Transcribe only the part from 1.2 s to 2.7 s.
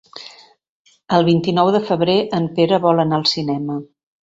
vint-i-nou de febrer en